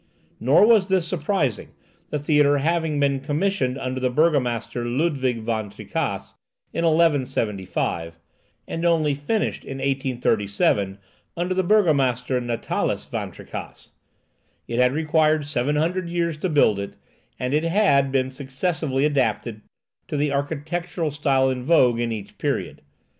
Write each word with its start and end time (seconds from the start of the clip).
Nor 0.39 0.65
was 0.65 0.87
this 0.87 1.07
surprising, 1.07 1.73
the 2.09 2.17
theatre 2.17 2.57
having 2.57 2.99
been 2.99 3.19
commenced 3.19 3.61
under 3.79 3.99
the 3.99 4.09
burgomaster 4.09 4.83
Ludwig 4.83 5.41
Van 5.41 5.69
Tricasse, 5.69 6.33
in 6.73 6.83
1175, 6.83 8.17
and 8.67 8.83
only 8.83 9.13
finished 9.13 9.63
in 9.63 9.77
1837, 9.77 10.97
under 11.37 11.53
the 11.53 11.61
burgomaster 11.61 12.41
Natalis 12.41 13.05
Van 13.05 13.29
Tricasse. 13.31 13.91
It 14.67 14.79
had 14.79 14.91
required 14.91 15.45
seven 15.45 15.75
hundred 15.75 16.09
years 16.09 16.35
to 16.37 16.49
build 16.49 16.79
it, 16.79 16.95
and 17.39 17.53
it 17.53 17.63
had, 17.65 18.11
been 18.11 18.31
successively 18.31 19.05
adapted 19.05 19.61
to 20.07 20.17
the 20.17 20.31
architectural 20.31 21.11
style 21.11 21.47
in 21.51 21.61
vogue 21.63 21.99
in 21.99 22.11
each 22.11 22.39
period. 22.39 22.81